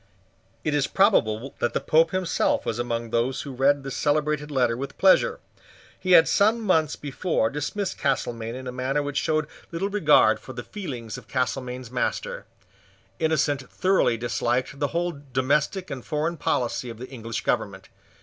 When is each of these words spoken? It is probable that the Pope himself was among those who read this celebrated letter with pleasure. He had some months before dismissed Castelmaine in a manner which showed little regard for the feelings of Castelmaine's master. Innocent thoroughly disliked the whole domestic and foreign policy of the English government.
It 0.63 0.73
is 0.73 0.87
probable 0.87 1.53
that 1.59 1.75
the 1.75 1.79
Pope 1.79 2.09
himself 2.09 2.65
was 2.65 2.79
among 2.79 3.11
those 3.11 3.43
who 3.43 3.51
read 3.53 3.83
this 3.83 3.95
celebrated 3.95 4.49
letter 4.49 4.75
with 4.75 4.97
pleasure. 4.97 5.39
He 5.99 6.13
had 6.13 6.27
some 6.27 6.59
months 6.59 6.95
before 6.95 7.51
dismissed 7.51 7.99
Castelmaine 7.99 8.55
in 8.55 8.65
a 8.65 8.71
manner 8.71 9.03
which 9.03 9.17
showed 9.19 9.45
little 9.69 9.89
regard 9.91 10.39
for 10.39 10.53
the 10.53 10.63
feelings 10.63 11.19
of 11.19 11.27
Castelmaine's 11.27 11.91
master. 11.91 12.47
Innocent 13.19 13.69
thoroughly 13.69 14.17
disliked 14.17 14.79
the 14.79 14.87
whole 14.87 15.21
domestic 15.33 15.91
and 15.91 16.03
foreign 16.03 16.35
policy 16.35 16.89
of 16.89 16.97
the 16.97 17.07
English 17.07 17.41
government. 17.43 17.87